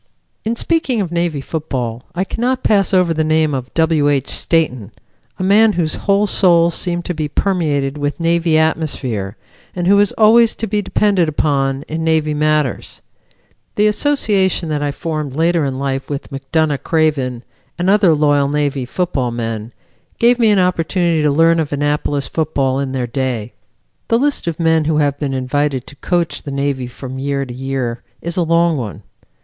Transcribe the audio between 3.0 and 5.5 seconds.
the name of W. H. Stayton, a